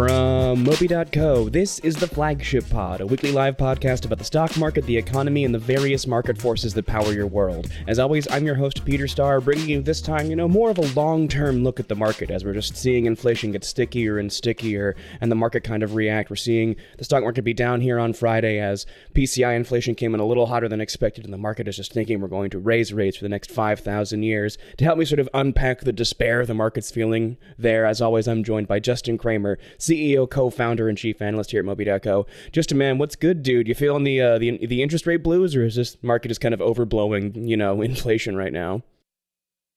[0.00, 4.84] From Moby.co, this is the Flagship Pod, a weekly live podcast about the stock market,
[4.86, 7.70] the economy, and the various market forces that power your world.
[7.86, 10.78] As always, I'm your host, Peter Starr, bringing you this time, you know, more of
[10.78, 14.32] a long term look at the market as we're just seeing inflation get stickier and
[14.32, 16.30] stickier and the market kind of react.
[16.30, 20.20] We're seeing the stock market be down here on Friday as PCI inflation came in
[20.20, 22.92] a little hotter than expected, and the market is just thinking we're going to raise
[22.92, 24.58] rates for the next 5,000 years.
[24.78, 28.44] To help me sort of unpack the despair the market's feeling there, as always, I'm
[28.44, 32.26] joined by Justin Kramer, CEO, co-founder, and chief analyst here at Moby.co.
[32.50, 33.68] Justin man, what's good, dude?
[33.68, 36.54] You feeling the uh, the the interest rate blues, or is this market just kind
[36.54, 38.82] of overblowing, you know, inflation right now?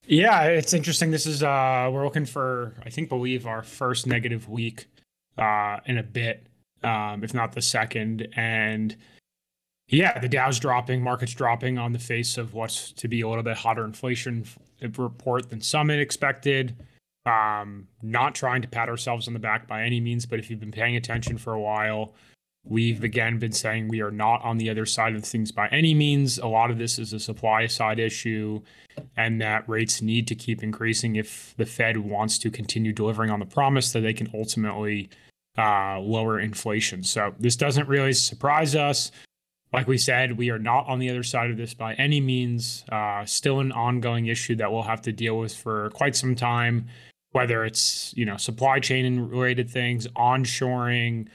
[0.06, 1.12] Yeah, it's interesting.
[1.12, 4.88] This is uh we're looking for I think believe our first negative week
[5.38, 6.48] uh in a bit,
[6.82, 8.30] um, if not the second.
[8.34, 8.96] And
[9.90, 13.44] yeah, the Dow's dropping, market's dropping on the face of what's to be a little
[13.44, 14.46] bit hotter inflation
[14.98, 16.76] report than some had expected.
[17.26, 20.60] Um, not trying to pat ourselves on the back by any means, but if you've
[20.60, 22.14] been paying attention for a while,
[22.66, 25.94] we've again been saying we are not on the other side of things by any
[25.94, 26.38] means.
[26.38, 28.62] A lot of this is a supply side issue,
[29.16, 33.40] and that rates need to keep increasing if the Fed wants to continue delivering on
[33.40, 35.10] the promise that they can ultimately
[35.58, 37.04] uh, lower inflation.
[37.04, 39.12] So this doesn't really surprise us.
[39.72, 42.86] Like we said, we are not on the other side of this by any means.
[42.92, 46.88] Uh, still an ongoing issue that we'll have to deal with for quite some time
[47.34, 51.28] whether it's you know supply chain related things, onshoring,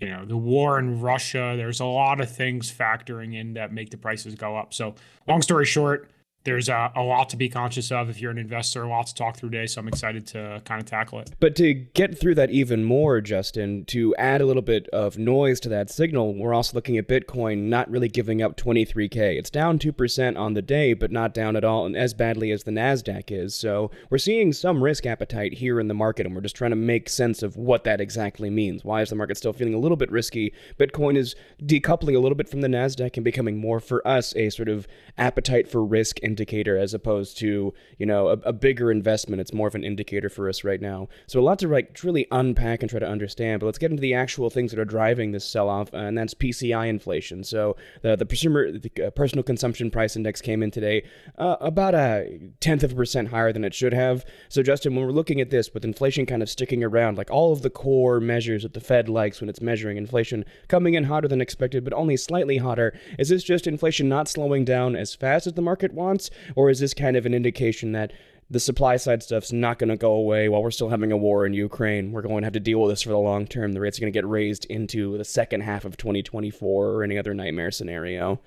[0.00, 1.54] you know the war in Russia.
[1.56, 4.74] There's a lot of things factoring in that make the prices go up.
[4.74, 4.96] So
[5.28, 6.10] long story short,
[6.44, 9.14] there's a, a, lot to be conscious of if you're an investor, a lot to
[9.14, 9.66] talk through today.
[9.66, 11.30] So I'm excited to kind of tackle it.
[11.40, 15.58] But to get through that even more, Justin, to add a little bit of noise
[15.60, 19.38] to that signal, we're also looking at Bitcoin not really giving up 23K.
[19.38, 22.64] It's down 2% on the day, but not down at all and as badly as
[22.64, 23.54] the NASDAQ is.
[23.54, 26.76] So we're seeing some risk appetite here in the market, and we're just trying to
[26.76, 28.84] make sense of what that exactly means.
[28.84, 30.52] Why is the market still feeling a little bit risky?
[30.78, 34.50] Bitcoin is decoupling a little bit from the NASDAQ and becoming more for us a
[34.50, 38.90] sort of appetite for risk and indicator as opposed to you know a, a, bigger
[38.90, 39.40] investment.
[39.40, 41.08] It's more of an indicator for us right now.
[41.26, 43.60] So a lot to like really unpack and try to understand.
[43.60, 46.88] But let's get into the actual things that are driving this sell-off, and that's PCI
[46.88, 47.44] inflation.
[47.44, 51.04] So the the consumer the uh, personal consumption price index came in today
[51.38, 54.24] uh, about a tenth of a percent higher than it should have.
[54.48, 57.52] So Justin, when we're looking at this with inflation kind of sticking around, like all
[57.52, 61.28] of the core measures that the Fed likes when it's measuring inflation coming in hotter
[61.28, 65.46] than expected, but only slightly hotter, is this just inflation not slowing down as fast
[65.46, 66.23] as the market wants,
[66.56, 68.12] or is this kind of an indication that
[68.50, 71.46] the supply side stuff's not going to go away while we're still having a war
[71.46, 72.12] in Ukraine?
[72.12, 73.72] We're going to have to deal with this for the long term.
[73.72, 77.18] The rates are going to get raised into the second half of 2024 or any
[77.18, 78.40] other nightmare scenario.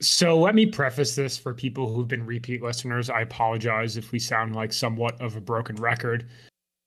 [0.00, 3.08] So let me preface this for people who've been repeat listeners.
[3.08, 6.28] I apologize if we sound like somewhat of a broken record.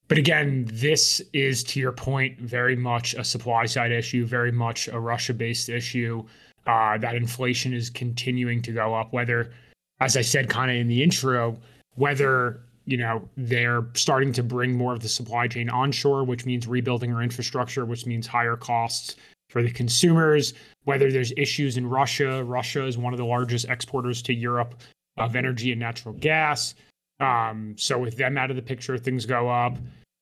[0.07, 4.87] But again, this is to your point, very much a supply side issue, very much
[4.87, 6.23] a Russia based issue.
[6.67, 9.51] Uh, that inflation is continuing to go up, whether
[9.99, 11.57] as I said kind of in the intro,
[11.95, 16.67] whether you know they're starting to bring more of the supply chain onshore, which means
[16.67, 19.15] rebuilding our infrastructure, which means higher costs
[19.49, 20.53] for the consumers.
[20.85, 24.75] Whether there's issues in Russia, Russia is one of the largest exporters to Europe
[25.17, 26.75] of energy and natural gas.
[27.19, 29.77] Um, so with them out of the picture, things go up.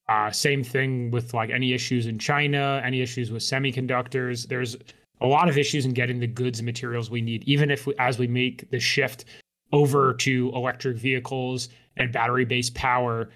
[0.10, 4.48] Uh, same thing with like any issues in China, any issues with semiconductors.
[4.48, 4.78] There's
[5.22, 7.94] a lot of issues in getting the goods and materials we need, even if we,
[8.00, 9.26] as we make the shift
[9.72, 13.30] over to electric vehicles and battery based power,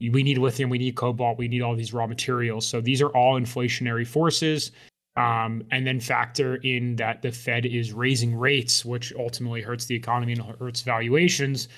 [0.00, 2.66] we need lithium, we need cobalt, we need all these raw materials.
[2.66, 4.72] So these are all inflationary forces.
[5.16, 9.94] Um, and then factor in that the Fed is raising rates, which ultimately hurts the
[9.94, 11.68] economy and hurts valuations.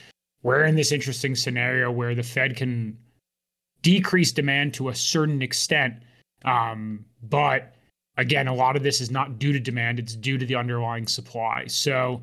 [0.43, 2.99] We're in this interesting scenario where the Fed can
[3.83, 6.03] decrease demand to a certain extent.
[6.45, 7.77] Um, but
[8.17, 11.07] again, a lot of this is not due to demand, it's due to the underlying
[11.07, 11.67] supply.
[11.69, 12.21] So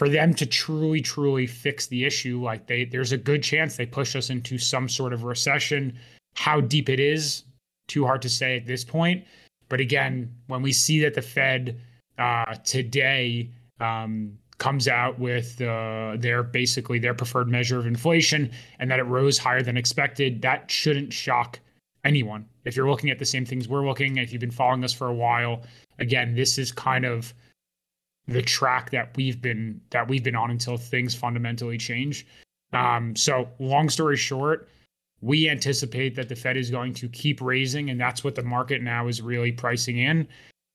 [0.00, 3.84] for them to truly, truly fix the issue, like they there's a good chance they
[3.84, 5.94] push us into some sort of recession.
[6.36, 7.44] How deep it is,
[7.86, 9.26] too hard to say at this point.
[9.68, 11.78] But again, when we see that the Fed
[12.16, 18.90] uh, today um, comes out with uh, their basically their preferred measure of inflation and
[18.90, 21.60] that it rose higher than expected, that shouldn't shock
[22.06, 22.46] anyone.
[22.64, 25.08] If you're looking at the same things we're looking, if you've been following us for
[25.08, 25.60] a while,
[25.98, 27.34] again, this is kind of
[28.30, 32.26] the track that we've been that we've been on until things fundamentally change.
[32.72, 34.68] Um, so long story short,
[35.20, 38.82] we anticipate that the Fed is going to keep raising, and that's what the market
[38.82, 40.28] now is really pricing in.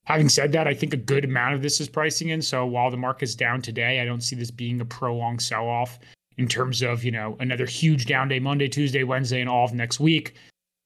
[0.03, 2.41] Having said that, I think a good amount of this is pricing in.
[2.41, 5.97] So while the market's down today, I don't see this being a prolonged sell-off
[6.37, 9.73] in terms of you know another huge down day Monday, Tuesday, Wednesday, and all of
[9.73, 10.35] next week.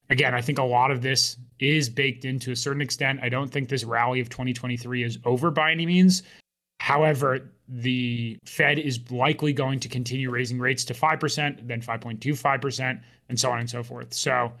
[0.08, 3.20] Again, I think a lot of this is baked in to a certain extent.
[3.22, 6.22] I don't think this rally of 2023 is over by any means.
[6.90, 13.38] However, the Fed is likely going to continue raising rates to 5%, then 5.25%, and
[13.38, 14.12] so on and so forth.
[14.12, 14.52] So,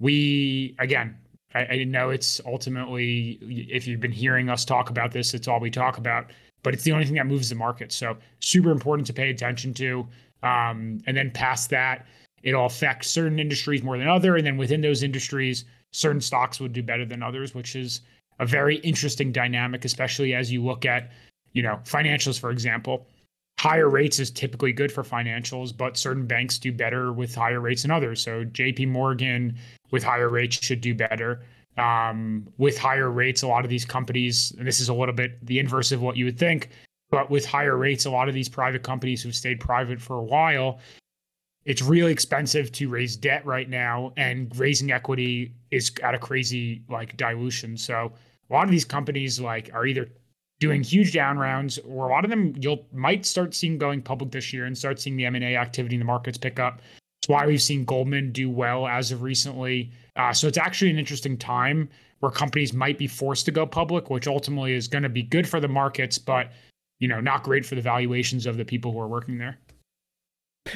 [0.00, 1.14] we, again,
[1.54, 5.60] I, I know it's ultimately, if you've been hearing us talk about this, it's all
[5.60, 6.30] we talk about,
[6.62, 7.92] but it's the only thing that moves the market.
[7.92, 10.08] So, super important to pay attention to.
[10.42, 12.06] Um, and then past that,
[12.42, 14.36] it'll affect certain industries more than other.
[14.36, 18.00] And then within those industries, certain stocks would do better than others, which is
[18.38, 21.10] a very interesting dynamic, especially as you look at,
[21.52, 23.06] you know, financials, for example.
[23.58, 27.82] Higher rates is typically good for financials, but certain banks do better with higher rates
[27.82, 28.20] than others.
[28.20, 29.56] So JP Morgan
[29.90, 31.44] with higher rates should do better.
[31.78, 35.44] Um, with higher rates, a lot of these companies, and this is a little bit
[35.46, 36.70] the inverse of what you would think,
[37.10, 40.22] but with higher rates, a lot of these private companies who've stayed private for a
[40.22, 40.80] while
[41.64, 46.82] it's really expensive to raise debt right now and raising equity is at a crazy
[46.88, 48.12] like dilution so
[48.50, 50.08] a lot of these companies like are either
[50.62, 51.80] doing huge down rounds.
[51.80, 55.00] Or a lot of them you'll might start seeing going public this year and start
[55.00, 56.80] seeing the m&a activity in the markets pick up.
[57.20, 59.90] It's why we've seen goldman do well as of recently.
[60.14, 61.88] Uh, so it's actually an interesting time
[62.20, 65.48] where companies might be forced to go public which ultimately is going to be good
[65.48, 66.52] for the markets but
[67.00, 69.58] you know not great for the valuations of the people who are working there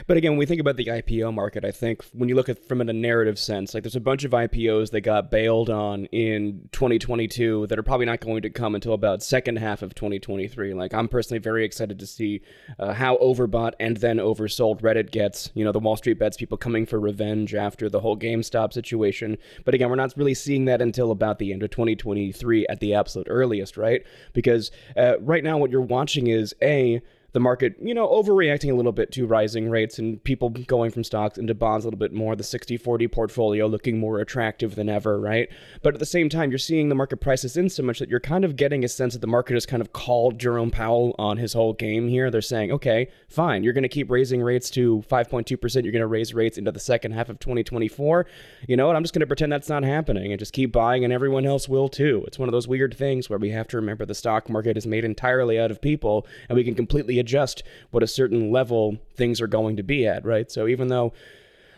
[0.07, 2.67] but again, when we think about the IPO market, I think when you look at
[2.67, 6.69] from a narrative sense, like there's a bunch of IPOs that got bailed on in
[6.73, 10.75] 2022 that are probably not going to come until about second half of 2023.
[10.75, 12.43] Like I'm personally very excited to see
[12.79, 15.51] uh, how overbought and then oversold Reddit gets.
[15.55, 19.39] You know, the Wall Street bets people coming for revenge after the whole GameStop situation.
[19.65, 22.95] But again, we're not really seeing that until about the end of 2023 at the
[22.95, 24.05] absolute earliest, right?
[24.33, 27.01] Because uh, right now what you're watching is a
[27.37, 31.05] the market, you know, overreacting a little bit to rising rates and people going from
[31.05, 34.89] stocks into bonds a little bit more, the 60 40 portfolio looking more attractive than
[34.89, 35.51] ever, right?
[35.83, 38.21] But at the same time, you're seeing the market prices in so much that you're
[38.21, 41.37] kind of getting a sense that the market has kind of called Jerome Powell on
[41.37, 42.31] his whole game here.
[42.31, 46.07] They're saying, okay, fine, you're going to keep raising rates to 5.2%, you're going to
[46.07, 48.25] raise rates into the second half of 2024.
[48.67, 48.97] You know what?
[48.97, 51.69] I'm just going to pretend that's not happening and just keep buying, and everyone else
[51.69, 52.25] will too.
[52.27, 54.87] It's one of those weird things where we have to remember the stock market is
[54.87, 59.41] made entirely out of people, and we can completely adjust what a certain level things
[59.41, 60.51] are going to be at, right?
[60.51, 61.13] So even though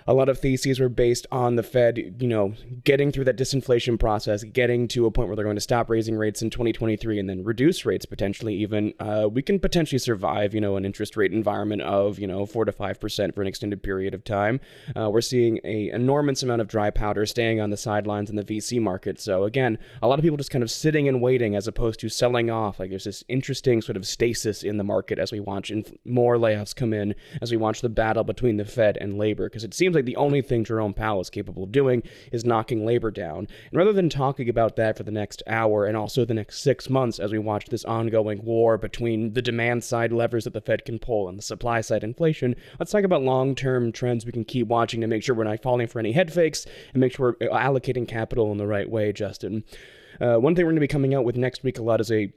[0.08, 4.00] a lot of theses were based on the Fed, you know, getting through that disinflation
[4.00, 7.28] process, getting to a point where they're going to stop raising rates in 2023 and
[7.28, 8.94] then reduce rates potentially even.
[8.98, 12.64] Uh, we can potentially survive, you know, an interest rate environment of, you know, four
[12.64, 14.60] to five percent for an extended period of time.
[14.96, 18.44] Uh, we're seeing a enormous amount of dry powder staying on the sidelines in the
[18.44, 19.20] VC market.
[19.20, 22.08] So again, a lot of people just kind of sitting and waiting as opposed to
[22.08, 22.80] selling off.
[22.80, 26.38] Like there's this interesting sort of stasis in the market as we watch inf- more
[26.38, 29.74] layoffs come in, as we watch the battle between the Fed and labor, because it
[29.74, 32.02] seems like the only thing Jerome Powell is capable of doing
[32.32, 33.38] is knocking labor down.
[33.38, 36.88] And rather than talking about that for the next hour and also the next six
[36.88, 40.84] months as we watch this ongoing war between the demand side levers that the Fed
[40.84, 44.44] can pull and the supply side inflation, let's talk about long term trends we can
[44.44, 47.36] keep watching to make sure we're not falling for any head fakes and make sure
[47.40, 49.64] we're allocating capital in the right way, Justin.
[50.20, 52.10] Uh, one thing we're going to be coming out with next week a lot is
[52.10, 52.32] a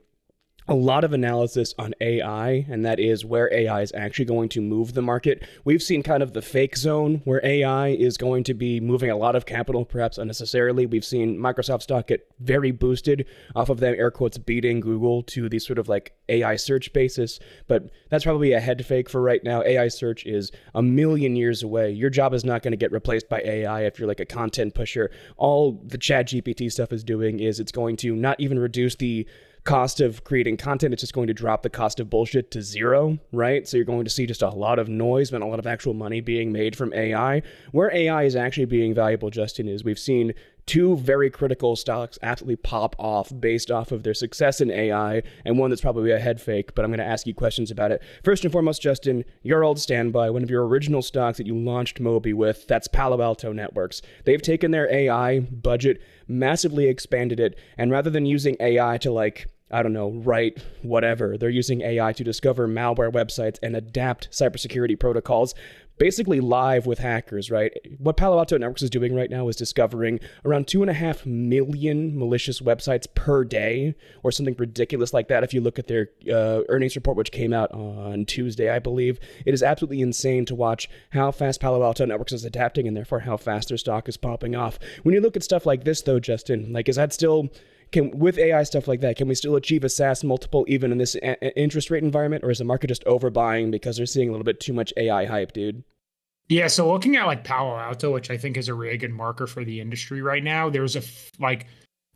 [0.68, 4.60] a lot of analysis on AI, and that is where AI is actually going to
[4.60, 5.42] move the market.
[5.64, 9.16] We've seen kind of the fake zone where AI is going to be moving a
[9.16, 10.86] lot of capital, perhaps unnecessarily.
[10.86, 15.48] We've seen Microsoft stock get very boosted off of them, air quotes, beating Google to
[15.48, 17.40] the sort of like AI search basis.
[17.66, 19.62] But that's probably a head fake for right now.
[19.62, 21.90] AI search is a million years away.
[21.90, 24.74] Your job is not going to get replaced by AI if you're like a content
[24.74, 25.10] pusher.
[25.36, 29.26] All the Chat GPT stuff is doing is it's going to not even reduce the
[29.64, 33.18] cost of creating content, it's just going to drop the cost of bullshit to zero,
[33.32, 33.68] right?
[33.68, 35.94] So you're going to see just a lot of noise, and a lot of actual
[35.94, 37.42] money being made from AI.
[37.70, 40.34] Where AI is actually being valuable, Justin, is we've seen
[40.66, 45.58] two very critical stocks absolutely pop off based off of their success in AI, and
[45.58, 48.02] one that's probably a head fake, but I'm going to ask you questions about it.
[48.24, 52.00] First and foremost, Justin, your old standby, one of your original stocks that you launched
[52.00, 54.02] Moby with, that's Palo Alto Networks.
[54.24, 59.48] They've taken their AI budget, massively expanded it, and rather than using AI to like
[59.74, 61.38] I don't know, write whatever.
[61.38, 65.54] They're using AI to discover malware websites and adapt cybersecurity protocols
[66.02, 67.72] basically live with hackers, right?
[67.98, 71.24] What Palo Alto Networks is doing right now is discovering around two and a half
[71.24, 73.94] million malicious websites per day,
[74.24, 75.44] or something ridiculous like that.
[75.44, 79.20] If you look at their uh, earnings report, which came out on Tuesday, I believe,
[79.46, 83.20] it is absolutely insane to watch how fast Palo Alto Networks is adapting and therefore
[83.20, 84.80] how fast their stock is popping off.
[85.04, 87.48] When you look at stuff like this, though, Justin, like, is that still
[87.92, 90.98] can with AI stuff like that, can we still achieve a SaaS multiple even in
[90.98, 94.32] this a- interest rate environment, or is the market just overbuying because they're seeing a
[94.32, 95.84] little bit too much AI hype, dude?
[96.48, 99.46] Yeah, so looking at like Palo Alto, which I think is a really good marker
[99.46, 101.02] for the industry right now, there's a
[101.38, 101.66] like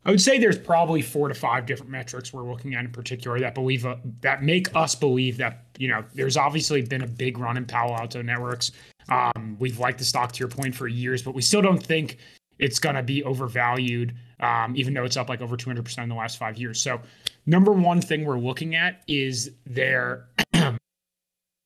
[0.04, 3.40] I would say there's probably four to five different metrics we're looking at in particular
[3.40, 7.38] that believe uh, that make us believe that you know there's obviously been a big
[7.38, 8.72] run in Palo Alto networks.
[9.08, 12.18] Um, we've liked the stock to your point for years, but we still don't think
[12.58, 16.14] it's going to be overvalued, um, even though it's up like over 200% in the
[16.14, 16.80] last five years.
[16.80, 17.00] So,
[17.44, 20.28] number one thing we're looking at is their,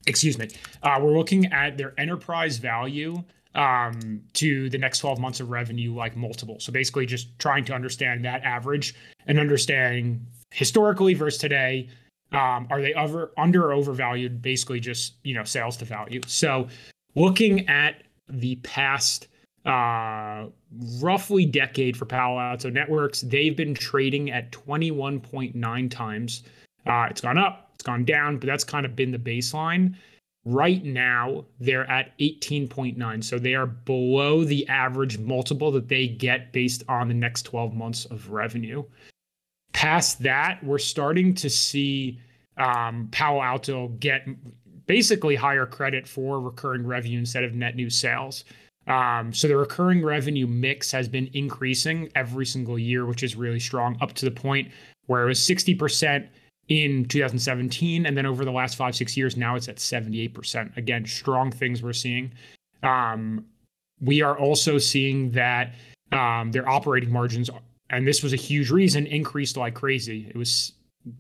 [0.07, 0.49] excuse me,
[0.83, 3.23] uh, we're looking at their enterprise value
[3.55, 6.59] um, to the next 12 months of revenue like multiple.
[6.61, 8.95] So basically just trying to understand that average
[9.27, 11.89] and understanding historically versus today.
[12.33, 14.41] Um, are they over under or overvalued?
[14.41, 16.21] Basically just, you know, sales to value.
[16.27, 16.69] So
[17.17, 19.27] looking at the past
[19.67, 20.47] uh,
[21.01, 26.45] roughly decade for Palo Alto Networks, they've been trading at 21.9 times.
[26.87, 29.95] Uh, it's gone up, it's gone down, but that's kind of been the baseline.
[30.45, 33.25] Right now, they're at 18.9.
[33.25, 37.73] So they are below the average multiple that they get based on the next 12
[37.73, 38.85] months of revenue.
[39.73, 42.21] Past that, we're starting to see
[42.59, 44.27] um, Palo Alto get
[44.85, 48.45] basically higher credit for recurring revenue instead of net new sales.
[48.89, 53.61] Um, so the recurring revenue mix has been increasing every single year, which is really
[53.61, 54.71] strong, up to the point
[55.07, 56.29] where it was 60%
[56.71, 58.07] in 2017.
[58.07, 60.75] And then over the last five, six years, now it's at 78%.
[60.79, 62.33] Again, strong things we're seeing.
[62.83, 63.45] Um,
[64.01, 65.75] we are also seeing that
[66.13, 67.51] um, their operating margins,
[67.91, 70.27] and this was a huge reason, increased like crazy.
[70.31, 70.73] It was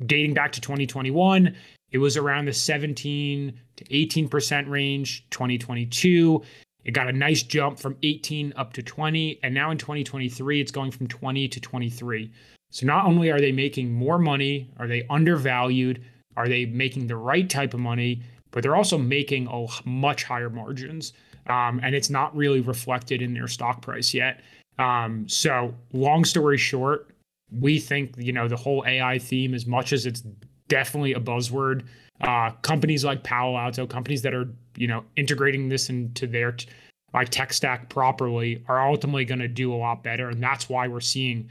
[0.07, 1.54] dating back to 2021.
[1.90, 5.26] It was around the 17 to 18% range.
[5.30, 6.42] 2022,
[6.85, 9.40] it got a nice jump from 18 up to 20.
[9.42, 12.30] And now in 2023, it's going from 20 to 23.
[12.70, 16.02] So not only are they making more money, are they undervalued,
[16.36, 18.22] are they making the right type of money,
[18.52, 21.12] but they're also making a much higher margins.
[21.48, 24.40] Um, and it's not really reflected in their stock price yet.
[24.78, 27.10] Um, so long story short,
[27.58, 30.22] we think you know the whole AI theme, as much as it's
[30.68, 31.84] definitely a buzzword,
[32.20, 36.56] uh, companies like Palo Alto, companies that are you know integrating this into their
[37.12, 40.86] like tech stack properly, are ultimately going to do a lot better, and that's why
[40.86, 41.50] we're seeing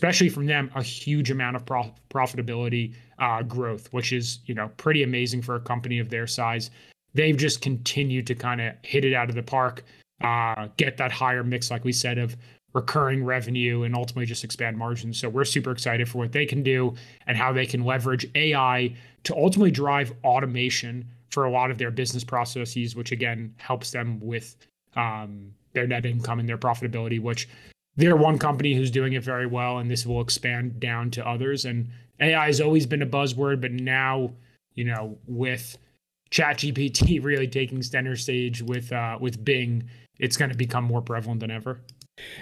[0.00, 4.70] especially from them, a huge amount of prof- profitability uh, growth, which is you know
[4.78, 6.70] pretty amazing for a company of their size.
[7.12, 9.84] They've just continued to kind of hit it out of the park,
[10.22, 12.34] uh, get that higher mix, like we said, of
[12.72, 15.18] recurring revenue, and ultimately just expand margins.
[15.18, 16.94] So we're super excited for what they can do
[17.26, 21.90] and how they can leverage AI to ultimately drive automation for a lot of their
[21.90, 24.56] business processes, which again helps them with
[24.96, 27.48] um, their net income and their profitability, which
[28.00, 31.64] they're one company who's doing it very well, and this will expand down to others.
[31.64, 31.88] And
[32.20, 34.32] AI has always been a buzzword, but now,
[34.74, 35.76] you know, with
[36.30, 39.88] ChatGPT really taking center stage with uh, with Bing,
[40.18, 41.80] it's going to become more prevalent than ever.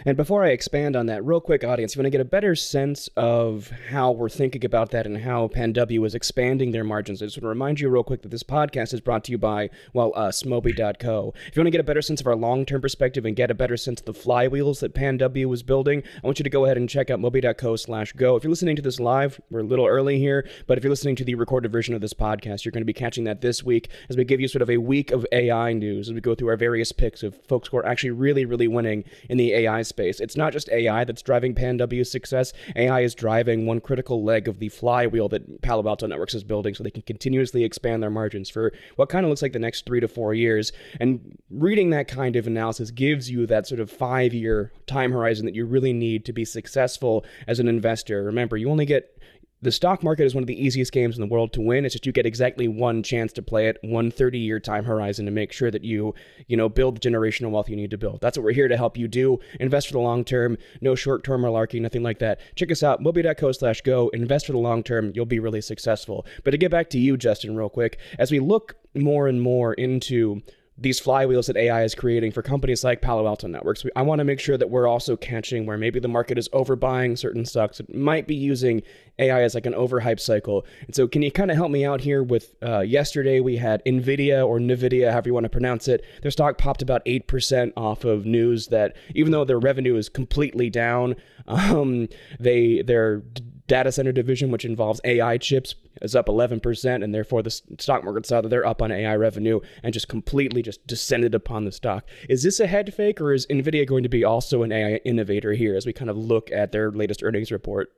[0.05, 2.55] And before I expand on that, real quick, audience, you want to get a better
[2.55, 7.21] sense of how we're thinking about that and how PanW is expanding their margins.
[7.21, 9.39] I just want to remind you real quick that this podcast is brought to you
[9.39, 11.33] by, well, uh, us, Moby.co.
[11.47, 13.51] If you want to get a better sense of our long term perspective and get
[13.51, 16.65] a better sense of the flywheels that PanW was building, I want you to go
[16.65, 18.37] ahead and check out Moby.co slash go.
[18.37, 21.17] If you're listening to this live, we're a little early here, but if you're listening
[21.17, 23.89] to the recorded version of this podcast, you're going to be catching that this week
[24.09, 26.49] as we give you sort of a week of AI news as we go through
[26.49, 29.83] our various picks of folks who are actually really, really winning in the AI AI
[29.83, 30.21] space.
[30.21, 32.53] It's not just AI that's driving PanW's success.
[32.77, 36.75] AI is driving one critical leg of the flywheel that Palo Alto Networks is building
[36.75, 39.87] so they can continuously expand their margins for what kind of looks like the next
[39.87, 40.73] three to four years.
[41.01, 45.47] And reading that kind of analysis gives you that sort of five year time horizon
[45.47, 48.25] that you really need to be successful as an investor.
[48.25, 49.21] Remember, you only get
[49.61, 51.85] the stock market is one of the easiest games in the world to win.
[51.85, 55.27] It's just you get exactly one chance to play it, one 30 year time horizon
[55.27, 56.15] to make sure that you,
[56.47, 58.21] you know, build the generational wealth you need to build.
[58.21, 59.41] That's what we're here to help you do.
[59.59, 62.41] Invest for the long term, no short term malarkey, nothing like that.
[62.55, 64.09] Check us out, moby.co slash go.
[64.11, 65.13] Invest for the long term.
[65.15, 66.25] You'll be really successful.
[66.45, 69.75] But to get back to you, Justin, real quick, as we look more and more
[69.75, 70.43] into
[70.81, 73.85] these flywheels that AI is creating for companies like Palo Alto Networks.
[73.97, 77.19] I want to make sure that we're also catching where maybe the market is overbuying
[77.19, 77.81] certain stocks.
[77.81, 78.83] It might be using
[79.19, 80.65] AI as like an overhype cycle.
[80.87, 83.85] And so, can you kind of help me out here with uh, yesterday we had
[83.85, 86.05] Nvidia or Nvidia, however you want to pronounce it.
[86.23, 90.09] Their stock popped about eight percent off of news that even though their revenue is
[90.09, 91.17] completely down,
[91.49, 92.09] um,
[92.39, 93.23] they their
[93.69, 98.27] data center division, which involves AI chips, is up 11%, and therefore the stock market
[98.27, 102.05] saw that they're up on AI revenue and just completely just descended upon the stock.
[102.29, 105.53] Is this a head fake, or is NVIDIA going to be also an AI innovator
[105.53, 107.93] here as we kind of look at their latest earnings report?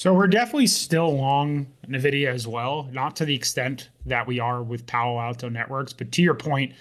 [0.00, 4.62] So we're definitely still long NVIDIA as well, not to the extent that we are
[4.62, 6.72] with Palo Alto Networks, but to your point,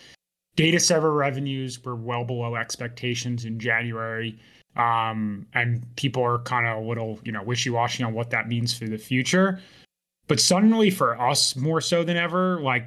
[0.56, 4.40] data center revenues were well below expectations in January.
[4.76, 8.74] Um, and people are kind of a little, you know, wishy-washy on what that means
[8.74, 9.60] for the future.
[10.28, 12.86] But suddenly for us, more so than ever, like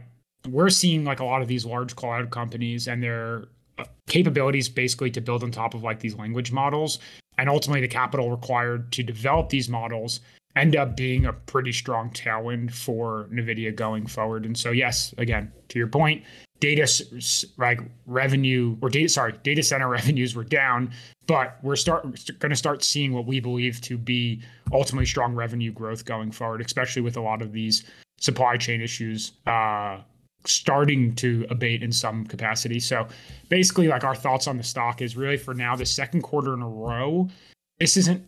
[0.49, 3.45] we're seeing like a lot of these large cloud companies and their
[3.79, 6.99] uh, capabilities basically to build on top of like these language models
[7.39, 10.21] and ultimately the capital required to develop these models
[10.55, 14.45] end up being a pretty strong tailwind for Nvidia going forward.
[14.45, 16.23] And so, yes, again, to your point,
[16.63, 16.87] data
[17.59, 20.91] like revenue or data sorry data center revenues were down
[21.27, 22.03] but we're start
[22.39, 24.41] going to start seeing what we believe to be
[24.73, 27.83] ultimately strong revenue growth going forward especially with a lot of these
[28.21, 29.99] supply chain issues uh,
[30.45, 32.81] starting to abate in some capacity.
[32.81, 33.07] So
[33.49, 36.63] basically like our thoughts on the stock is really for now the second quarter in
[36.63, 37.29] a row
[37.79, 38.25] this isn't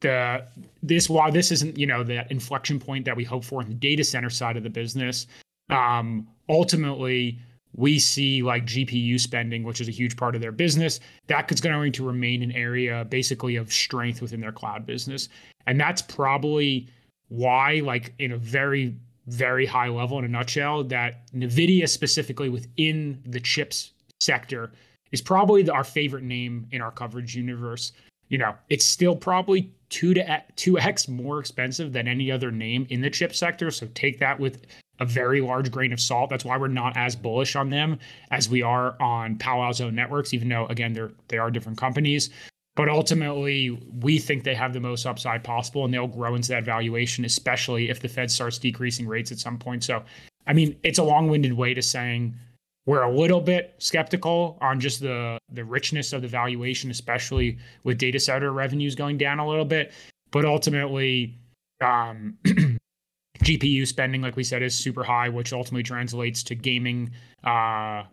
[0.00, 0.44] the
[0.82, 3.74] this while this isn't you know that inflection point that we hope for in the
[3.74, 5.28] data center side of the business
[5.70, 7.38] um ultimately
[7.74, 11.60] we see like GPU spending, which is a huge part of their business, that is
[11.60, 15.28] going to remain an area basically of strength within their cloud business.
[15.66, 16.88] And that's probably
[17.28, 18.94] why, like in a very,
[19.26, 24.72] very high level, in a nutshell, that NVIDIA specifically within the chips sector
[25.12, 27.92] is probably our favorite name in our coverage universe.
[28.28, 32.86] You know, it's still probably two to two x more expensive than any other name
[32.88, 33.70] in the chip sector.
[33.70, 34.66] So take that with
[35.02, 36.30] a very large grain of salt.
[36.30, 37.98] That's why we're not as bullish on them
[38.30, 42.30] as we are on Palo Alto Networks, even though again they're they are different companies.
[42.74, 46.64] But ultimately, we think they have the most upside possible, and they'll grow into that
[46.64, 49.84] valuation, especially if the Fed starts decreasing rates at some point.
[49.84, 50.02] So,
[50.46, 52.34] I mean, it's a long-winded way to saying
[52.86, 57.98] we're a little bit skeptical on just the the richness of the valuation, especially with
[57.98, 59.92] data center revenues going down a little bit.
[60.30, 61.36] But ultimately,
[61.82, 62.38] um,
[63.40, 67.10] GPU spending, like we said, is super high, which ultimately translates to gaming
[67.44, 68.04] uh,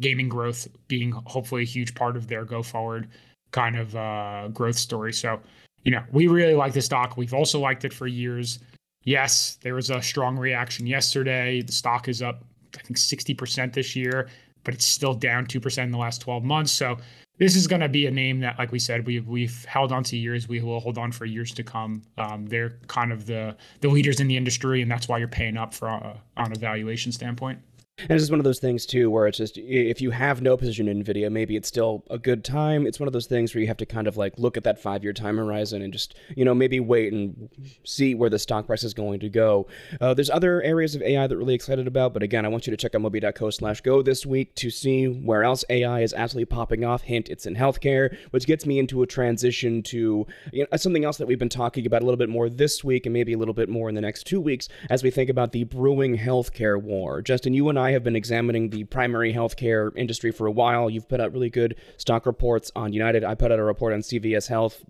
[0.00, 3.08] gaming growth being hopefully a huge part of their go forward
[3.50, 5.12] kind of uh, growth story.
[5.12, 5.40] So,
[5.84, 7.16] you know, we really like the stock.
[7.16, 8.58] We've also liked it for years.
[9.04, 11.62] Yes, there was a strong reaction yesterday.
[11.62, 12.44] The stock is up,
[12.76, 14.28] I think, 60% this year,
[14.64, 16.72] but it's still down 2% in the last 12 months.
[16.72, 16.98] So
[17.38, 20.02] this is going to be a name that, like we said, we've we've held on
[20.04, 20.48] to years.
[20.48, 22.02] We will hold on for years to come.
[22.18, 25.56] Um, they're kind of the the leaders in the industry, and that's why you're paying
[25.56, 27.60] up for uh, on a valuation standpoint.
[28.00, 30.56] And this is one of those things too, where it's just if you have no
[30.56, 32.86] position in Nvidia, maybe it's still a good time.
[32.86, 34.80] It's one of those things where you have to kind of like look at that
[34.80, 37.48] five year time horizon and just you know maybe wait and
[37.84, 39.66] see where the stock price is going to go.
[40.00, 42.70] Uh, there's other areas of AI that really excited about, but again, I want you
[42.70, 47.02] to check out moby.co/go this week to see where else AI is absolutely popping off.
[47.02, 51.16] Hint: it's in healthcare, which gets me into a transition to you know, something else
[51.18, 53.54] that we've been talking about a little bit more this week and maybe a little
[53.54, 57.22] bit more in the next two weeks as we think about the brewing healthcare war.
[57.22, 60.90] Justin, you and I I have been examining the primary healthcare industry for a while.
[60.90, 63.24] You've put out really good stock reports on United.
[63.24, 64.84] I put out a report on CVS Health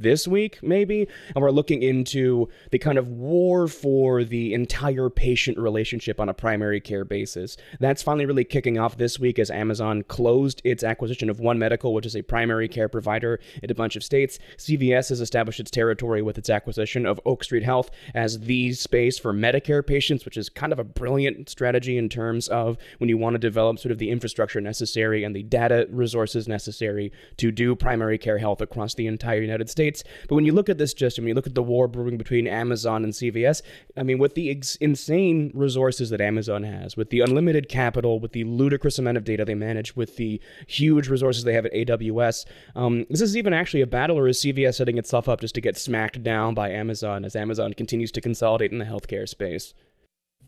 [0.00, 1.06] this week, maybe.
[1.34, 6.34] And we're looking into the kind of war for the entire patient relationship on a
[6.34, 7.56] primary care basis.
[7.78, 11.94] That's finally really kicking off this week as Amazon closed its acquisition of One Medical,
[11.94, 14.38] which is a primary care provider in a bunch of states.
[14.56, 19.18] CVS has established its territory with its acquisition of Oak Street Health as the space
[19.18, 23.18] for Medicare patients, which is kind of a brilliant strategy in terms of when you
[23.18, 27.74] want to develop sort of the infrastructure necessary and the data resources necessary to do
[27.74, 29.89] primary care health across the entire United States.
[29.90, 30.04] States.
[30.28, 32.46] But when you look at this, just when you look at the war brewing between
[32.46, 33.62] Amazon and CVS,
[33.96, 38.32] I mean, with the ex- insane resources that Amazon has, with the unlimited capital, with
[38.32, 42.46] the ludicrous amount of data they manage, with the huge resources they have at AWS,
[42.76, 45.60] um, this is even actually a battle, or is CVS setting itself up just to
[45.60, 49.74] get smacked down by Amazon as Amazon continues to consolidate in the healthcare space?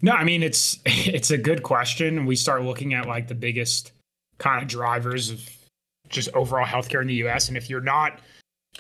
[0.05, 2.27] No, I mean it's it's a good question.
[2.27, 3.93] We start looking at like the biggest
[4.39, 5.49] kind of drivers of
[6.09, 7.49] just overall healthcare in the U.S.
[7.49, 8.21] And if you're not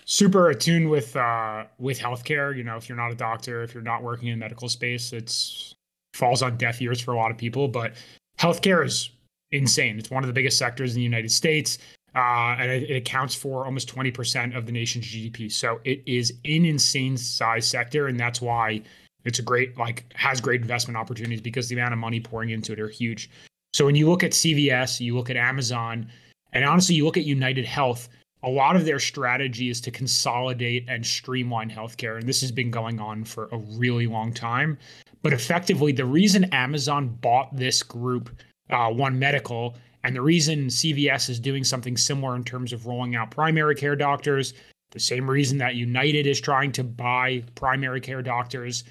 [0.05, 2.57] super attuned with uh, with healthcare.
[2.57, 5.75] You know, if you're not a doctor, if you're not working in medical space, it's
[6.15, 7.69] falls on deaf ears for a lot of people.
[7.69, 7.95] But
[8.39, 9.11] healthcare is
[9.51, 9.99] insane.
[9.99, 11.79] It's one of the biggest sectors in the United States.
[12.15, 15.51] Uh, and it, it, accounts for almost 20% of the nation's GDP.
[15.51, 18.09] So it is an insane size sector.
[18.09, 18.83] And that's why
[19.25, 22.73] it's a great, like, has great investment opportunities because the amount of money pouring into
[22.73, 23.31] it are huge.
[23.73, 26.07] So when you look at CVS, you look at Amazon,
[26.53, 28.11] and honestly, you look at United Health,
[28.43, 32.19] a lot of their strategy is to consolidate and streamline healthcare.
[32.19, 34.79] And this has been going on for a really long time.
[35.23, 38.31] But effectively, the reason Amazon bought this group,
[38.71, 43.15] uh, One Medical, and the reason CVS is doing something similar in terms of rolling
[43.15, 44.55] out primary care doctors,
[44.91, 48.85] the same reason that United is trying to buy primary care doctors,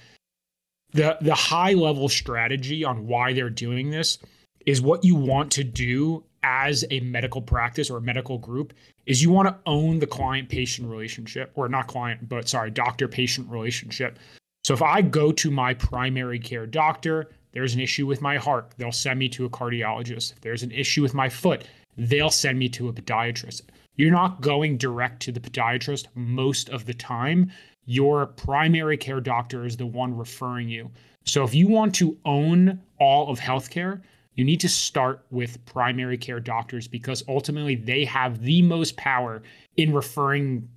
[0.93, 4.17] the, the high level strategy on why they're doing this
[4.65, 8.73] is what you want to do as a medical practice or a medical group
[9.05, 13.07] is you want to own the client patient relationship or not client but sorry doctor
[13.07, 14.19] patient relationship.
[14.63, 18.73] So if i go to my primary care doctor there's an issue with my heart
[18.77, 20.33] they'll send me to a cardiologist.
[20.33, 21.65] If there's an issue with my foot
[21.97, 23.63] they'll send me to a podiatrist.
[23.95, 27.51] You're not going direct to the podiatrist most of the time.
[27.85, 30.89] Your primary care doctor is the one referring you.
[31.25, 34.01] So if you want to own all of healthcare
[34.35, 39.41] you need to start with primary care doctors because ultimately they have the most power
[39.77, 40.67] in referring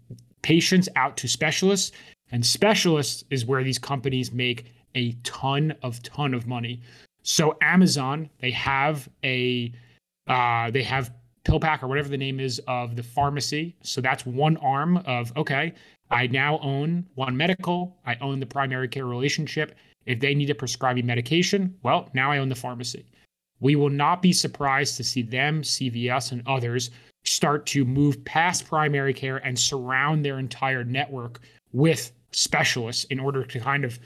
[0.43, 1.93] patients out to specialists.
[2.33, 6.81] And specialists is where these companies make a ton of ton of money.
[7.23, 9.73] So amazon they have a
[10.27, 11.13] uh, they have
[11.45, 13.77] PillPack or whatever the name is of the pharmacy.
[13.83, 15.75] So that's one arm of okay
[16.11, 17.97] i now own one medical.
[18.05, 19.77] I own the primary care relationship.
[20.07, 23.07] If they need to prescribe me medication well now i own the pharmacy
[23.61, 26.91] we will not be surprised to see them, CVS, and others
[27.25, 31.41] start to move past primary care and surround their entire network
[31.73, 33.99] with specialists in order to kind of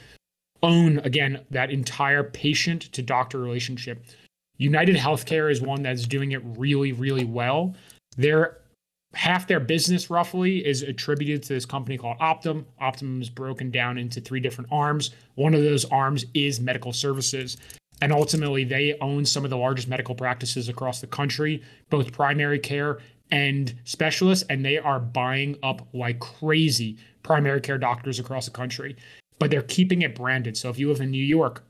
[0.63, 4.05] own, again, that entire patient to doctor relationship.
[4.57, 7.75] United Healthcare is one that's doing it really, really well.
[8.17, 8.59] Their
[9.15, 12.65] half their business roughly is attributed to this company called Optum.
[12.81, 15.11] Optum is broken down into three different arms.
[15.37, 17.57] One of those arms is medical services.
[18.01, 22.59] And ultimately, they own some of the largest medical practices across the country, both primary
[22.59, 22.99] care
[23.31, 28.97] and specialists, and they are buying up like crazy primary care doctors across the country.
[29.39, 30.57] But they're keeping it branded.
[30.57, 31.65] So if you live in New York,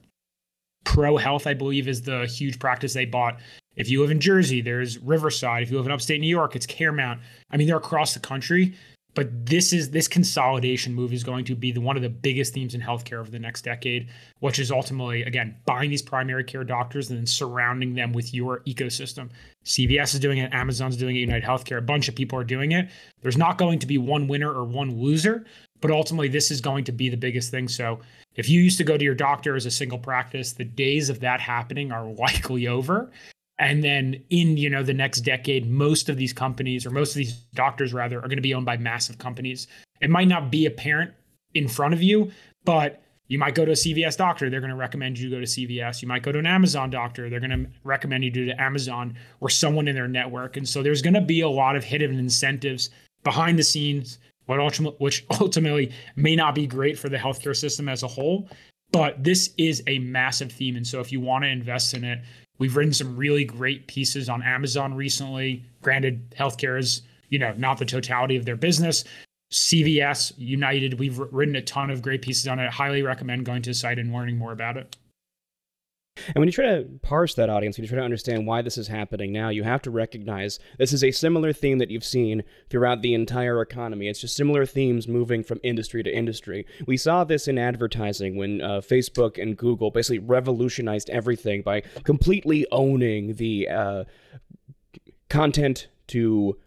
[0.85, 3.39] Pro Health, I believe, is the huge practice they bought.
[3.77, 5.63] If you live in Jersey, there's Riverside.
[5.63, 7.21] If you live in upstate New York, it's Caremount.
[7.51, 8.75] I mean, they're across the country.
[9.15, 12.55] But this is this consolidation move is going to be the one of the biggest
[12.55, 14.09] themes in healthcare over the next decade,
[14.41, 18.61] which is ultimately again buying these primary care doctors and then surrounding them with your
[18.61, 19.31] ecosystem.
[19.65, 22.73] CVS is doing it, Amazon's doing it, United Healthcare, a bunch of people are doing
[22.73, 22.89] it.
[23.21, 25.45] There's not going to be one winner or one loser,
[25.81, 27.67] but ultimately this is going to be the biggest thing.
[27.69, 28.01] So
[28.37, 31.21] if you used to go to your doctor as a single practice, the days of
[31.21, 33.11] that happening are likely over
[33.59, 37.17] and then in you know the next decade most of these companies or most of
[37.17, 39.67] these doctors rather are going to be owned by massive companies.
[40.01, 41.13] It might not be apparent
[41.55, 42.31] in front of you
[42.65, 45.47] but you might go to a cvs doctor they're going to recommend you go to
[45.47, 48.61] cvs you might go to an amazon doctor they're going to recommend you do to
[48.61, 50.57] amazon or someone in their network.
[50.57, 52.91] And so there's going to be a lot of hidden incentives
[53.25, 58.09] behind the scenes which ultimately may not be great for the healthcare system as a
[58.09, 58.49] whole
[58.91, 60.77] but this is a massive theme.
[60.77, 62.21] And so if you want to invest in it
[62.59, 65.65] We've written some really great pieces on Amazon recently.
[65.83, 69.05] Granted, healthcare is, you know, not the totality of their business.
[69.53, 72.67] CVS, United, we've written a ton of great pieces on it.
[72.67, 74.97] I highly recommend going to the site and learning more about it.
[76.27, 78.79] And when you try to parse that audience, when you try to understand why this
[78.79, 82.43] is happening now, you have to recognize this is a similar theme that you've seen
[82.71, 84.09] throughout the entire economy.
[84.09, 86.67] It's just similar themes moving from industry to industry.
[86.87, 92.67] We saw this in advertising when uh, Facebook and Google basically revolutionized everything by completely
[92.71, 94.05] owning the uh,
[95.29, 96.59] content to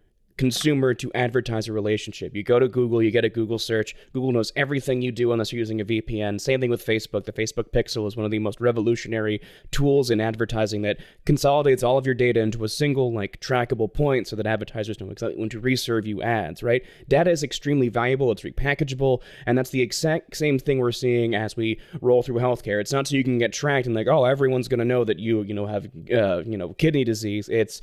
[0.42, 2.36] consumer to advertiser relationship.
[2.36, 3.96] You go to Google, you get a Google search.
[4.12, 6.42] Google knows everything you do unless you're using a VPN.
[6.42, 7.26] Same thing with Facebook.
[7.26, 12.00] The Facebook Pixel is one of the most revolutionary tools in advertising that consolidates all
[12.00, 15.50] of your data into a single, like, trackable point so that advertisers know exactly when
[15.50, 16.84] to reserve you ads, right?
[17.08, 21.56] Data is extremely valuable, it's repackageable, and that's the exact same thing we're seeing as
[21.56, 22.82] we roll through healthcare.
[22.82, 25.20] It's not so you can get tracked and like, oh, everyone's going to know that
[25.20, 27.48] you, you know, have, uh, you know, kidney disease.
[27.48, 27.80] It's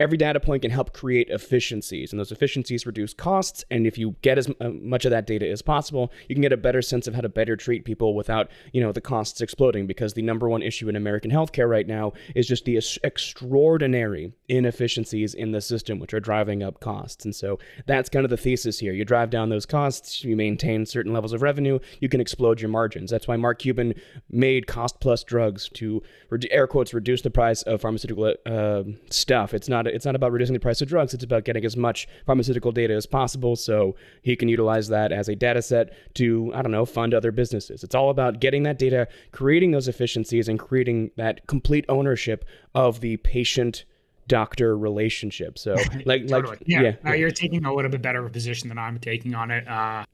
[0.00, 3.64] Every data point can help create efficiencies, and those efficiencies reduce costs.
[3.70, 6.52] And if you get as uh, much of that data as possible, you can get
[6.52, 9.86] a better sense of how to better treat people without, you know, the costs exploding.
[9.86, 15.34] Because the number one issue in American healthcare right now is just the extraordinary inefficiencies
[15.34, 17.24] in the system, which are driving up costs.
[17.24, 18.92] And so that's kind of the thesis here.
[18.92, 22.70] You drive down those costs, you maintain certain levels of revenue, you can explode your
[22.70, 23.10] margins.
[23.10, 23.94] That's why Mark Cuban
[24.30, 26.02] made cost plus drugs to
[26.50, 29.54] air quotes reduce the price of pharmaceutical uh, stuff.
[29.54, 31.14] It's not it's not about reducing the price of drugs.
[31.14, 35.28] It's about getting as much pharmaceutical data as possible so he can utilize that as
[35.28, 37.84] a data set to, I don't know, fund other businesses.
[37.84, 43.00] It's all about getting that data, creating those efficiencies, and creating that complete ownership of
[43.00, 43.84] the patient
[44.28, 45.58] doctor relationship.
[45.58, 45.72] So,
[46.04, 46.42] like, totally.
[46.42, 46.92] like, yeah, yeah.
[47.04, 49.66] Uh, you're taking a little bit better of a position than I'm taking on it.
[49.66, 50.04] Uh,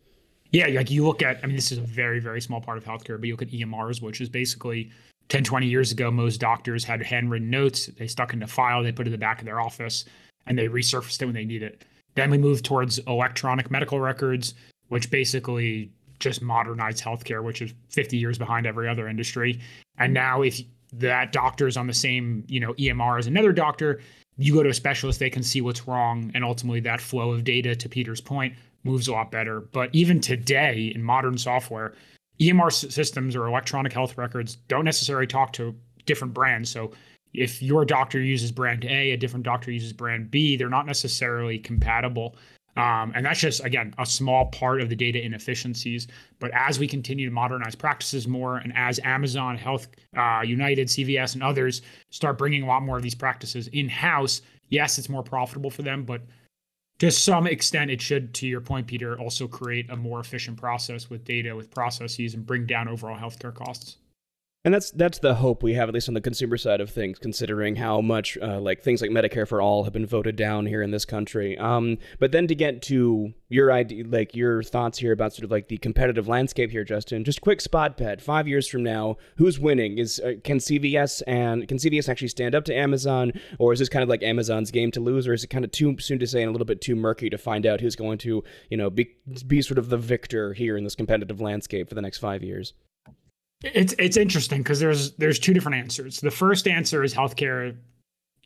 [0.52, 2.84] yeah, like you look at, I mean, this is a very, very small part of
[2.84, 4.92] healthcare, but you look at EMRs, which is basically
[5.28, 7.86] 10, 20 years ago, most doctors had handwritten notes.
[7.86, 10.04] They stuck in a file, they put in the back of their office,
[10.46, 11.84] and they resurfaced it when they need it.
[12.14, 14.54] Then we moved towards electronic medical records,
[14.88, 19.60] which basically just modernized healthcare, which is 50 years behind every other industry.
[19.98, 20.60] And now, if
[20.92, 24.00] that doctor is on the same, you know, EMR as another doctor,
[24.36, 26.30] you go to a specialist, they can see what's wrong.
[26.34, 29.60] And ultimately that flow of data, to Peter's point, moves a lot better.
[29.60, 31.94] But even today in modern software,
[32.40, 35.74] EMR systems or electronic health records don't necessarily talk to
[36.06, 36.70] different brands.
[36.70, 36.92] So
[37.32, 41.58] if your doctor uses brand A, a different doctor uses brand B, they're not necessarily
[41.58, 42.36] compatible.
[42.76, 46.08] Um, and that's just, again, a small part of the data inefficiencies.
[46.40, 51.34] But as we continue to modernize practices more, and as Amazon, Health uh, United, CVS,
[51.34, 55.22] and others start bringing a lot more of these practices in house, yes, it's more
[55.22, 56.04] profitable for them.
[56.04, 56.22] But
[56.98, 61.10] to some extent, it should, to your point, Peter, also create a more efficient process
[61.10, 63.96] with data, with processes, and bring down overall healthcare costs.
[64.64, 67.18] And that's that's the hope we have, at least on the consumer side of things,
[67.18, 70.80] considering how much uh, like things like Medicare for all have been voted down here
[70.80, 71.58] in this country.
[71.58, 75.50] Um, but then to get to your idea, like your thoughts here about sort of
[75.50, 77.24] like the competitive landscape here, Justin.
[77.24, 78.22] Just quick spot bet.
[78.22, 79.98] Five years from now, who's winning?
[79.98, 83.90] Is uh, can CVS and can CVS actually stand up to Amazon, or is this
[83.90, 86.26] kind of like Amazon's game to lose, or is it kind of too soon to
[86.26, 88.88] say and a little bit too murky to find out who's going to you know
[88.88, 89.14] be
[89.46, 92.72] be sort of the victor here in this competitive landscape for the next five years?
[93.64, 96.20] It's it's interesting because there's there's two different answers.
[96.20, 97.76] The first answer is healthcare.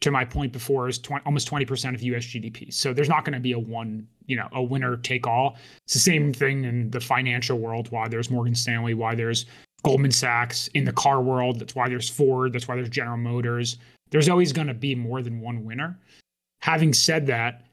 [0.02, 2.24] To my point before, is 20, almost twenty percent of U.S.
[2.24, 2.72] GDP.
[2.72, 5.56] So there's not going to be a one, you know, a winner take all.
[5.82, 7.90] It's the same thing in the financial world.
[7.90, 9.46] Why there's Morgan Stanley, why there's
[9.82, 11.58] Goldman Sachs in the car world.
[11.58, 12.52] That's why there's Ford.
[12.52, 13.78] That's why there's General Motors.
[14.10, 15.98] There's always going to be more than one winner.
[16.60, 17.66] Having said that,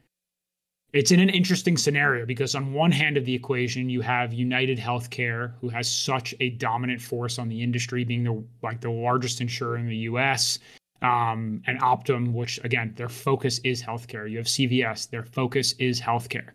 [0.95, 4.79] it's in an interesting scenario because on one hand of the equation you have united
[4.79, 9.41] healthcare who has such a dominant force on the industry being the like the largest
[9.41, 10.59] insurer in the us
[11.01, 14.29] um, and optum which again their focus is healthcare.
[14.29, 16.49] You have cvs their focus is healthcare.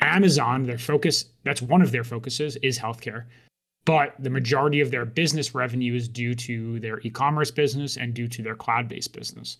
[0.00, 3.24] Amazon their focus that's one of their focuses is healthcare.
[3.84, 8.28] But the majority of their business revenue is due to their e-commerce business and due
[8.28, 9.56] to their cloud-based business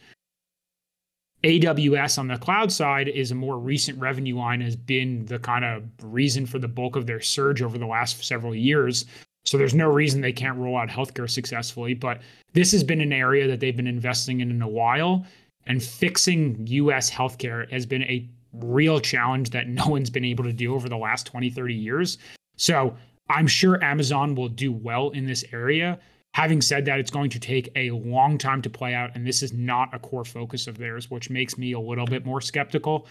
[1.43, 5.65] AWS on the cloud side is a more recent revenue line, has been the kind
[5.65, 9.07] of reason for the bulk of their surge over the last several years.
[9.45, 11.95] So there's no reason they can't roll out healthcare successfully.
[11.95, 12.21] But
[12.53, 15.25] this has been an area that they've been investing in in a while.
[15.67, 20.53] And fixing US healthcare has been a real challenge that no one's been able to
[20.53, 22.19] do over the last 20, 30 years.
[22.57, 22.95] So
[23.31, 25.99] I'm sure Amazon will do well in this area.
[26.35, 29.43] Having said that, it's going to take a long time to play out, and this
[29.43, 33.07] is not a core focus of theirs, which makes me a little bit more skeptical.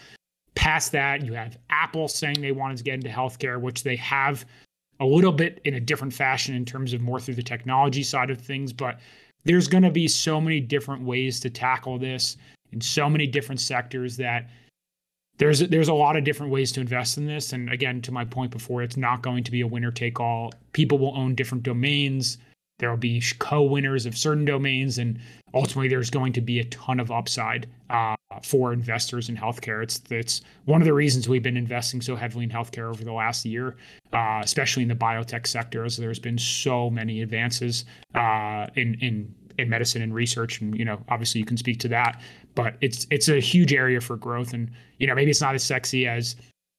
[0.54, 4.46] Past that, you have Apple saying they wanted to get into healthcare, which they have
[5.00, 8.30] a little bit in a different fashion in terms of more through the technology side
[8.30, 8.72] of things.
[8.72, 9.00] But
[9.44, 12.36] there's going to be so many different ways to tackle this
[12.72, 14.48] in so many different sectors that
[15.38, 17.52] there's there's a lot of different ways to invest in this.
[17.52, 20.52] And again, to my point before, it's not going to be a winner take all.
[20.72, 22.38] People will own different domains
[22.80, 25.18] there will be co-winners of certain domains, and
[25.54, 29.82] ultimately, there's going to be a ton of upside uh, for investors in healthcare.
[29.82, 33.12] It's it's one of the reasons we've been investing so heavily in healthcare over the
[33.12, 33.76] last year,
[34.14, 39.34] uh, especially in the biotech sector, as there's been so many advances uh, in in
[39.58, 40.62] in medicine and research.
[40.62, 42.20] And you know, obviously, you can speak to that,
[42.54, 44.54] but it's it's a huge area for growth.
[44.54, 46.36] And you know, maybe it's not as sexy as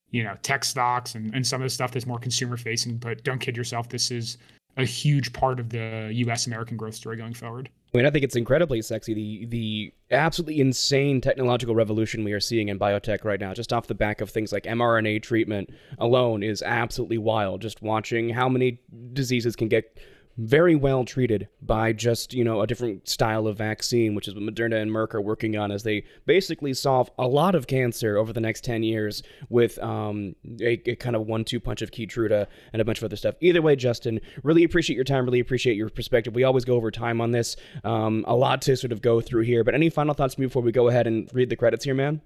[0.09, 3.23] you know tech stocks and, and some of the stuff that's more consumer facing but
[3.23, 4.37] don't kid yourself this is
[4.77, 6.47] a huge part of the U.S.
[6.47, 7.69] American growth story going forward.
[7.93, 9.13] I mean, I think it's incredibly sexy.
[9.13, 13.88] The the absolutely insane technological revolution we are seeing in biotech right now, just off
[13.88, 17.62] the back of things like mRNA treatment alone, is absolutely wild.
[17.62, 18.79] Just watching how many
[19.12, 19.99] diseases can get
[20.38, 24.44] very well treated by just you know a different style of vaccine, which is what
[24.44, 28.34] Moderna and Merck are working on, as they basically solve a lot of cancer over
[28.34, 32.82] the next ten years with um, a, a kind of one-two punch of Keytruda and
[32.82, 33.36] a bunch of other stuff.
[33.41, 35.26] Either way, Justin, really appreciate your time.
[35.26, 36.36] Really appreciate your perspective.
[36.36, 37.56] We always go over time on this.
[37.84, 40.72] Um, a lot to sort of go through here, but any final thoughts before we
[40.72, 42.22] go ahead and read the credits here, man?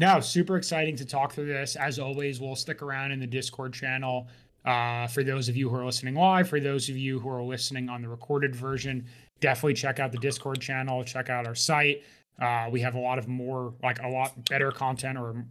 [0.00, 1.74] No, super exciting to talk through this.
[1.74, 4.28] As always, we'll stick around in the Discord channel
[4.64, 7.42] uh, for those of you who are listening live, for those of you who are
[7.42, 9.06] listening on the recorded version,
[9.40, 12.02] definitely check out the Discord channel, check out our site.
[12.40, 15.44] Uh, we have a lot of more, like a lot better content or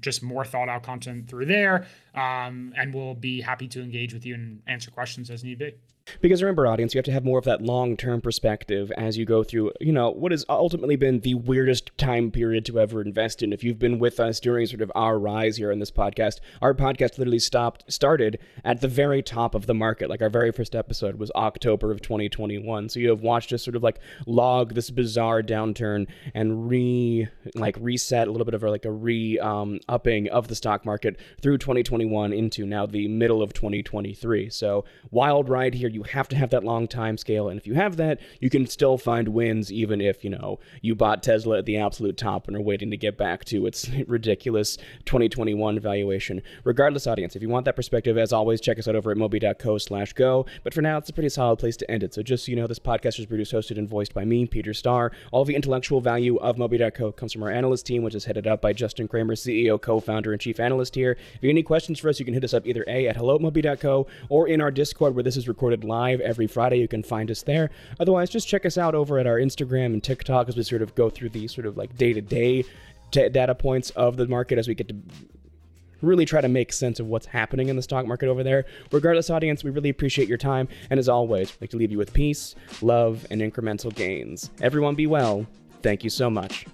[0.00, 1.86] just more thought out content through there.
[2.14, 5.78] Um, and we'll be happy to engage with you and answer questions as need be.
[6.20, 9.24] Because remember, audience, you have to have more of that long term perspective as you
[9.24, 13.42] go through, you know, what has ultimately been the weirdest time period to ever invest
[13.42, 13.52] in.
[13.52, 16.74] If you've been with us during sort of our rise here in this podcast, our
[16.74, 20.10] podcast literally stopped, started at the very top of the market.
[20.10, 22.88] Like our very first episode was October of 2021.
[22.88, 27.76] So you have watched us sort of like log this bizarre downturn and re, like
[27.80, 31.58] reset a little bit of like a re um, upping of the stock market through
[31.58, 34.50] 2021 into now the middle of 2023.
[34.50, 35.88] So wild ride here.
[35.88, 37.48] You you have to have that long time scale.
[37.48, 40.94] And if you have that, you can still find wins even if, you know, you
[40.94, 44.76] bought Tesla at the absolute top and are waiting to get back to its ridiculous
[45.04, 46.42] 2021 valuation.
[46.64, 49.78] Regardless, audience, if you want that perspective, as always, check us out over at moby.co
[49.78, 50.46] slash go.
[50.64, 52.14] But for now, it's a pretty solid place to end it.
[52.14, 54.74] So just so you know, this podcast is produced, hosted, and voiced by me, Peter
[54.74, 55.12] Starr.
[55.30, 58.60] All the intellectual value of moby.co comes from our analyst team, which is headed up
[58.60, 61.12] by Justin Kramer, CEO, co-founder, and chief analyst here.
[61.12, 63.16] If you have any questions for us, you can hit us up either A at
[63.16, 66.78] hello at moby.co or in our Discord where this is recorded live every Friday.
[66.78, 67.70] You can find us there.
[68.00, 70.94] Otherwise, just check us out over at our Instagram and TikTok as we sort of
[70.94, 72.64] go through these sort of like day-to-day
[73.10, 74.96] data points of the market as we get to
[76.00, 78.64] really try to make sense of what's happening in the stock market over there.
[78.90, 80.66] Regardless, audience, we really appreciate your time.
[80.90, 84.50] And as always, like to leave you with peace, love, and incremental gains.
[84.60, 85.46] Everyone be well.
[85.82, 86.66] Thank you so much.